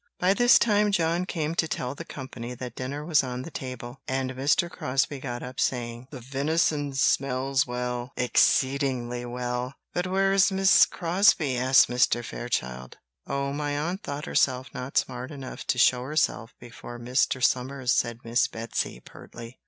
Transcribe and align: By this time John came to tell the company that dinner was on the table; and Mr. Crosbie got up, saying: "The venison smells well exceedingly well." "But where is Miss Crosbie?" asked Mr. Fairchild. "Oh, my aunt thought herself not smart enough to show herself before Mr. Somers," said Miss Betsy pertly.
By 0.17 0.33
this 0.33 0.57
time 0.57 0.91
John 0.91 1.25
came 1.27 1.53
to 1.53 1.67
tell 1.67 1.93
the 1.93 2.03
company 2.03 2.55
that 2.55 2.73
dinner 2.73 3.05
was 3.05 3.23
on 3.23 3.43
the 3.43 3.51
table; 3.51 4.01
and 4.07 4.31
Mr. 4.33 4.67
Crosbie 4.67 5.19
got 5.19 5.43
up, 5.43 5.59
saying: 5.59 6.07
"The 6.09 6.19
venison 6.21 6.93
smells 6.93 7.67
well 7.67 8.11
exceedingly 8.17 9.25
well." 9.27 9.75
"But 9.93 10.07
where 10.07 10.33
is 10.33 10.51
Miss 10.51 10.87
Crosbie?" 10.87 11.55
asked 11.55 11.87
Mr. 11.87 12.25
Fairchild. 12.25 12.97
"Oh, 13.27 13.53
my 13.53 13.77
aunt 13.77 14.01
thought 14.01 14.25
herself 14.25 14.69
not 14.73 14.97
smart 14.97 15.29
enough 15.29 15.67
to 15.67 15.77
show 15.77 16.01
herself 16.01 16.55
before 16.59 16.97
Mr. 16.99 17.43
Somers," 17.43 17.91
said 17.91 18.21
Miss 18.23 18.47
Betsy 18.47 19.01
pertly. 19.01 19.59